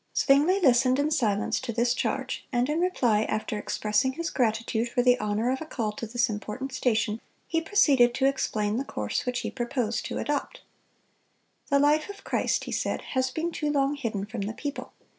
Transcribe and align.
(248) 0.15 0.35
Zwingle 0.55 0.67
listened 0.67 0.97
in 0.97 1.11
silence 1.11 1.59
to 1.59 1.71
this 1.71 1.93
charge, 1.93 2.43
and 2.51 2.69
in 2.69 2.79
reply, 2.79 3.21
after 3.25 3.55
expressing 3.59 4.13
his 4.13 4.31
gratitude 4.31 4.89
for 4.89 5.03
the 5.03 5.15
honor 5.19 5.51
of 5.51 5.61
a 5.61 5.65
call 5.67 5.91
to 5.91 6.07
this 6.07 6.27
important 6.27 6.73
station, 6.73 7.21
he 7.47 7.61
proceeded 7.61 8.11
to 8.15 8.25
explain 8.25 8.77
the 8.77 8.83
course 8.83 9.27
which 9.27 9.41
he 9.41 9.51
proposed, 9.51 10.03
to 10.07 10.17
adopt. 10.17 10.61
"The 11.69 11.77
life 11.77 12.09
of 12.09 12.23
Christ," 12.23 12.63
he 12.63 12.71
said, 12.71 13.03
"has 13.13 13.29
been 13.29 13.51
too 13.51 13.69
long 13.71 13.93
hidden 13.95 14.25
from 14.25 14.41
the 14.41 14.53
people. 14.53 14.91